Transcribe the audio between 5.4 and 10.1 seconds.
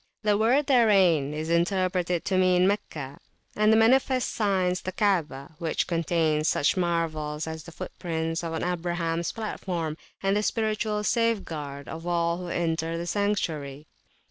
which contains such marvels as the foot prints on Abrahams platform